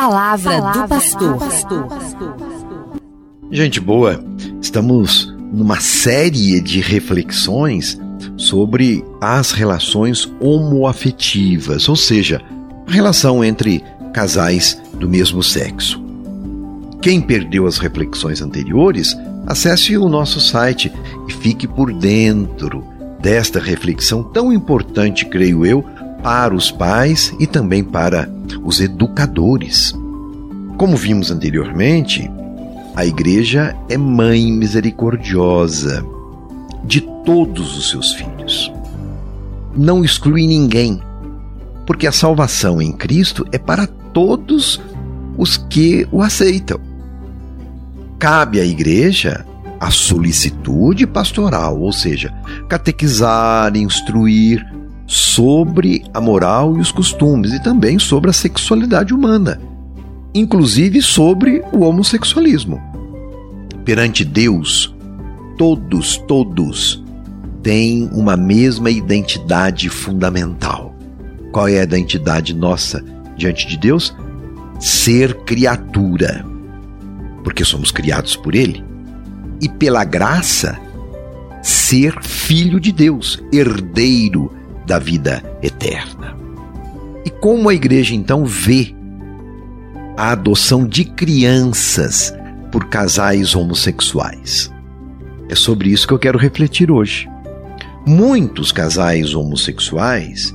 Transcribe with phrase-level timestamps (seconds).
[0.00, 1.88] palavra, palavra do pastor.
[3.50, 4.24] Gente boa,
[4.62, 8.00] estamos numa série de reflexões
[8.36, 12.40] sobre as relações homoafetivas, ou seja,
[12.86, 13.84] a relação entre
[14.14, 16.02] casais do mesmo sexo.
[17.02, 19.14] Quem perdeu as reflexões anteriores,
[19.46, 20.90] acesse o nosso site
[21.28, 22.82] e fique por dentro
[23.20, 25.84] desta reflexão tão importante, creio eu,
[26.22, 28.30] para os pais e também para
[28.62, 29.94] os educadores.
[30.76, 32.30] Como vimos anteriormente,
[32.94, 36.04] a igreja é mãe misericordiosa
[36.84, 38.72] de todos os seus filhos.
[39.76, 41.00] Não exclui ninguém,
[41.86, 44.80] porque a salvação em Cristo é para todos
[45.36, 46.80] os que o aceitam.
[48.18, 49.46] Cabe à igreja
[49.78, 52.34] a solicitude pastoral, ou seja,
[52.68, 54.66] catequizar, instruir
[55.10, 59.60] sobre a moral e os costumes e também sobre a sexualidade humana,
[60.32, 62.80] inclusive sobre o homossexualismo.
[63.84, 64.94] Perante Deus,
[65.58, 67.02] todos, todos
[67.60, 70.94] têm uma mesma identidade fundamental.
[71.50, 73.04] Qual é a identidade nossa
[73.36, 74.16] diante de Deus?
[74.78, 76.46] Ser criatura,
[77.42, 78.84] porque somos criados por Ele,
[79.60, 80.78] e pela graça,
[81.60, 84.59] ser filho de Deus, herdeiro
[84.90, 86.36] da vida eterna.
[87.24, 88.92] E como a igreja então vê
[90.16, 92.34] a adoção de crianças
[92.72, 94.68] por casais homossexuais?
[95.48, 97.30] É sobre isso que eu quero refletir hoje.
[98.04, 100.52] Muitos casais homossexuais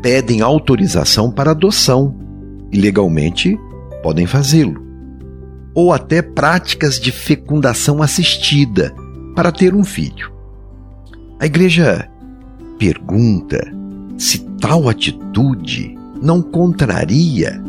[0.00, 2.14] pedem autorização para adoção
[2.70, 3.58] e legalmente
[4.00, 4.80] podem fazê-lo.
[5.74, 8.94] Ou até práticas de fecundação assistida
[9.34, 10.32] para ter um filho.
[11.40, 12.08] A igreja
[12.78, 13.72] pergunta
[14.18, 17.62] se tal atitude não contraria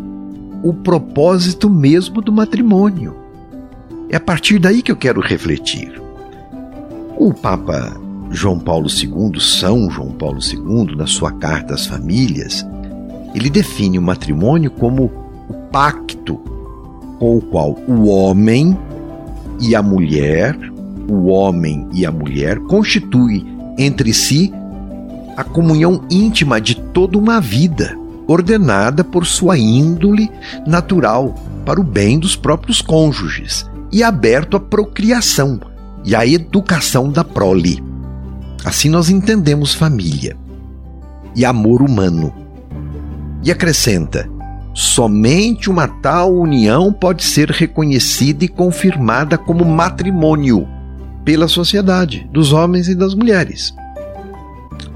[0.64, 3.16] o propósito mesmo do matrimônio.
[4.10, 6.02] É a partir daí que eu quero refletir.
[7.18, 7.96] O Papa
[8.32, 12.66] João Paulo II, São João Paulo II, na sua carta às famílias,
[13.34, 15.12] ele define o matrimônio como
[15.50, 16.36] o pacto
[17.20, 18.78] com o qual o homem
[19.60, 20.58] e a mulher,
[21.10, 23.46] o homem e a mulher constituem
[23.78, 24.54] entre si
[25.38, 30.32] a comunhão íntima de toda uma vida, ordenada por sua índole
[30.66, 35.62] natural para o bem dos próprios cônjuges e aberto à procriação
[36.04, 37.84] e à educação da prole.
[38.66, 40.36] Assim nós entendemos família
[41.36, 42.34] e amor humano.
[43.44, 44.28] E acrescenta:
[44.74, 50.68] somente uma tal união pode ser reconhecida e confirmada como matrimônio
[51.24, 53.72] pela sociedade, dos homens e das mulheres.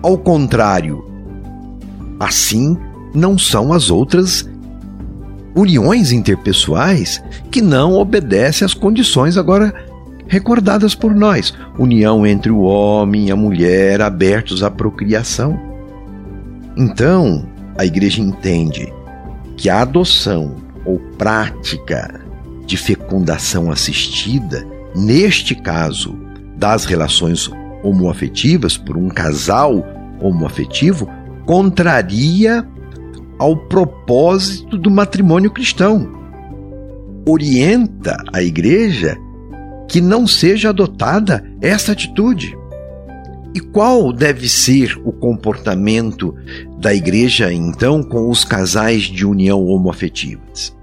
[0.01, 1.05] Ao contrário,
[2.19, 2.77] assim
[3.13, 4.49] não são as outras
[5.55, 9.73] uniões interpessoais que não obedecem às condições agora
[10.27, 15.59] recordadas por nós: união entre o homem e a mulher abertos à procriação.
[16.77, 17.45] Então,
[17.77, 18.91] a igreja entende
[19.57, 20.55] que a adoção
[20.85, 22.21] ou prática
[22.65, 24.65] de fecundação assistida,
[24.95, 26.17] neste caso
[26.55, 27.51] das relações
[27.83, 29.85] homoafetivas por um casal
[30.21, 31.09] homoafetivo
[31.45, 32.65] contraria
[33.39, 36.19] ao propósito do matrimônio cristão.
[37.27, 39.17] Orienta a igreja
[39.87, 42.57] que não seja adotada essa atitude.
[43.53, 46.33] E qual deve ser o comportamento
[46.79, 50.75] da igreja então com os casais de união homoafetivas?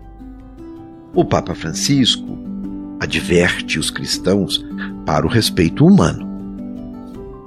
[1.15, 2.39] O Papa Francisco
[3.01, 4.65] adverte os cristãos
[5.07, 6.28] para o respeito humano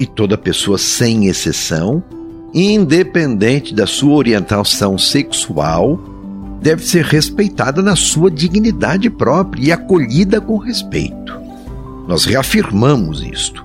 [0.01, 2.03] e toda pessoa, sem exceção,
[2.51, 6.01] independente da sua orientação sexual,
[6.59, 11.39] deve ser respeitada na sua dignidade própria e acolhida com respeito.
[12.07, 13.63] Nós reafirmamos isto.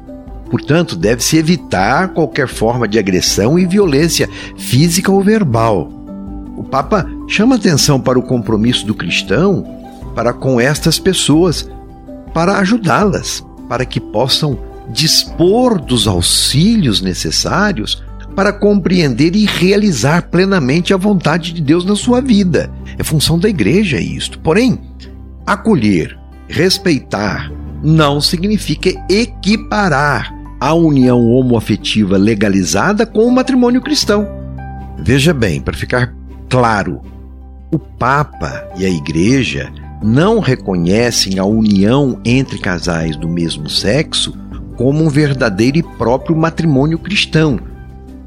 [0.51, 5.91] Portanto, deve-se evitar qualquer forma de agressão e violência física ou verbal.
[6.55, 9.65] O Papa chama atenção para o compromisso do cristão
[10.15, 11.67] para com estas pessoas,
[12.35, 18.03] para ajudá-las, para que possam dispor dos auxílios necessários
[18.35, 22.71] para compreender e realizar plenamente a vontade de Deus na sua vida.
[22.99, 24.39] É função da igreja isto.
[24.41, 24.79] Porém,
[25.47, 27.51] acolher, respeitar,
[27.83, 34.27] não significa equiparar a união homoafetiva legalizada com o matrimônio cristão.
[34.99, 36.15] Veja bem, para ficar
[36.49, 37.01] claro,
[37.73, 39.71] o Papa e a Igreja
[40.03, 44.37] não reconhecem a união entre casais do mesmo sexo
[44.77, 47.59] como um verdadeiro e próprio matrimônio cristão,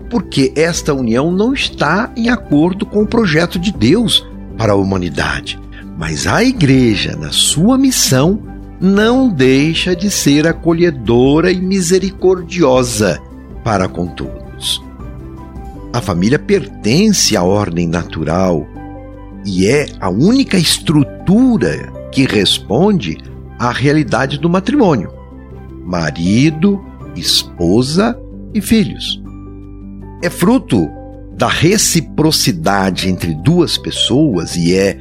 [0.10, 4.26] porque esta união não está em acordo com o projeto de Deus
[4.58, 5.60] para a humanidade.
[5.98, 8.42] Mas a igreja, na sua missão,
[8.80, 13.22] não deixa de ser acolhedora e misericordiosa
[13.64, 14.82] para com todos.
[15.92, 18.66] A família pertence à ordem natural
[19.46, 23.18] e é a única estrutura que responde
[23.58, 25.12] à realidade do matrimônio:
[25.90, 26.80] marido,
[27.16, 28.16] esposa
[28.54, 29.20] e filhos.
[30.22, 30.88] É fruto
[31.36, 35.00] da reciprocidade entre duas pessoas e é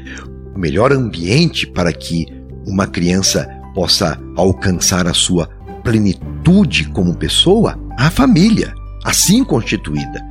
[0.56, 2.26] o melhor ambiente para que
[2.66, 5.46] uma criança possa alcançar a sua
[5.84, 8.72] plenitude como pessoa, a família,
[9.04, 10.24] assim constituída.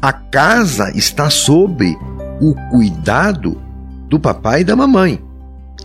[0.00, 1.94] A casa está sob
[2.40, 3.60] o cuidado
[4.08, 5.22] do papai e da mamãe,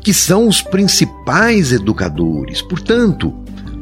[0.01, 2.61] que são os principais educadores.
[2.61, 3.33] Portanto,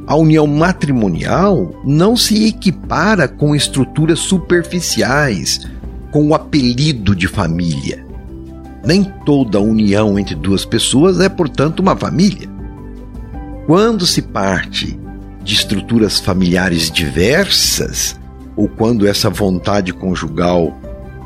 [0.07, 5.67] a união matrimonial não se equipara com estruturas superficiais,
[6.11, 8.05] com o apelido de família.
[8.85, 12.47] Nem toda união entre duas pessoas é, portanto, uma família.
[13.65, 14.99] Quando se parte
[15.43, 18.19] de estruturas familiares diversas,
[18.55, 20.77] ou quando essa vontade conjugal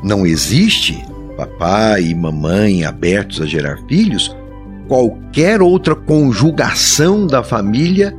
[0.02, 1.04] não existe,
[1.36, 4.34] papai e mamãe abertos a gerar filhos,
[4.88, 8.16] qualquer outra conjugação da família,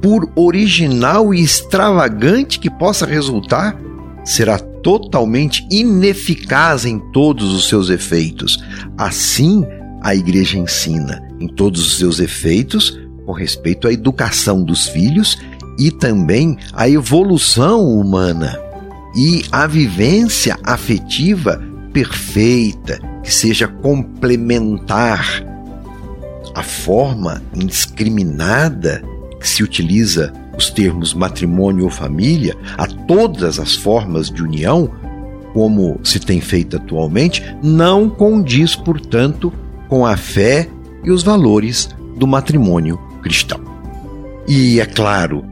[0.00, 3.78] por original e extravagante que possa resultar,
[4.24, 8.62] será totalmente ineficaz em todos os seus efeitos.
[8.96, 9.64] Assim,
[10.02, 15.36] a igreja ensina em todos os seus efeitos com respeito à educação dos filhos
[15.78, 18.58] e também à evolução humana
[19.16, 21.60] e à vivência afetiva
[21.92, 25.42] perfeita, que seja complementar.
[26.54, 29.02] A forma indiscriminada
[29.40, 34.90] que se utiliza os termos matrimônio ou família a todas as formas de união,
[35.52, 39.52] como se tem feito atualmente, não condiz, portanto,
[39.88, 40.68] com a fé
[41.04, 43.60] e os valores do matrimônio cristão.
[44.48, 45.44] E é claro,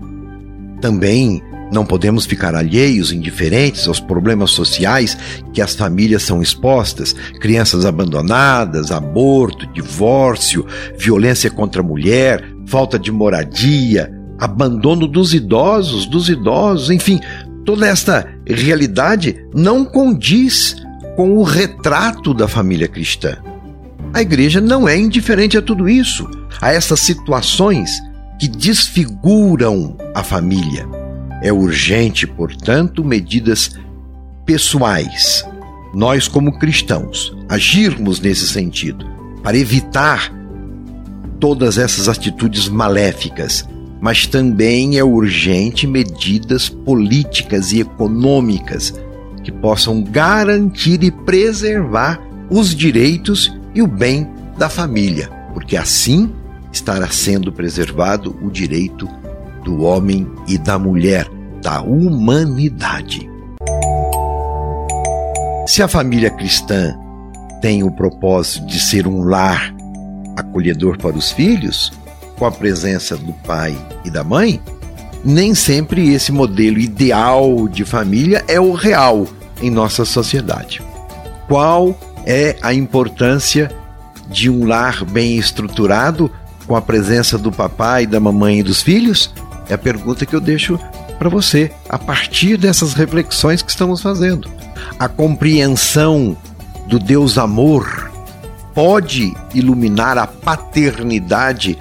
[0.80, 1.42] também
[1.72, 5.16] não podemos ficar alheios, indiferentes aos problemas sociais
[5.52, 10.64] que as famílias são expostas: crianças abandonadas, aborto, divórcio,
[10.96, 17.21] violência contra a mulher, falta de moradia, abandono dos idosos, dos idosos, enfim,
[17.65, 20.75] toda esta realidade não condiz
[21.15, 23.37] com o retrato da família cristã.
[24.12, 26.29] A igreja não é indiferente a tudo isso,
[26.61, 27.93] a essas situações
[28.41, 30.85] que desfiguram a família.
[31.44, 33.71] É urgente, portanto, medidas
[34.44, 35.47] pessoais.
[35.94, 39.06] Nós, como cristãos, agirmos nesse sentido,
[39.44, 40.35] para evitar
[41.44, 43.69] todas essas atitudes maléficas,
[44.00, 48.94] mas também é urgente medidas políticas e econômicas
[49.43, 52.19] que possam garantir e preservar
[52.49, 54.26] os direitos e o bem
[54.56, 56.32] da família, porque assim
[56.73, 59.06] estará sendo preservado o direito
[59.62, 61.29] do homem e da mulher,
[61.61, 63.29] da humanidade.
[65.67, 66.99] Se a família cristã
[67.61, 69.74] tem o propósito de ser um lar
[70.36, 71.92] acolhedor para os filhos,
[72.36, 74.60] com a presença do pai e da mãe,
[75.25, 79.26] nem sempre esse modelo ideal de família é o real
[79.62, 80.82] em nossa sociedade.
[81.48, 83.70] Qual é a importância
[84.28, 86.31] de um lar bem estruturado
[86.66, 89.32] com a presença do papai, da mamãe e dos filhos?
[89.68, 90.78] É a pergunta que eu deixo
[91.18, 94.50] para você a partir dessas reflexões que estamos fazendo.
[94.99, 96.37] A compreensão
[96.87, 98.03] do Deus amor
[98.75, 101.78] pode iluminar a paternidade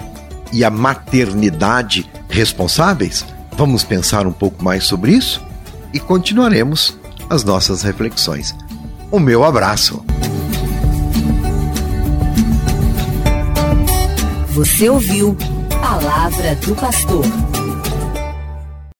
[0.52, 3.26] e a maternidade responsáveis?
[3.56, 5.42] Vamos pensar um pouco mais sobre isso
[5.92, 6.96] e continuaremos
[7.28, 8.54] as nossas reflexões.
[9.10, 10.04] O meu abraço.
[14.48, 15.36] Você ouviu
[15.80, 17.24] Palavra do Pastor.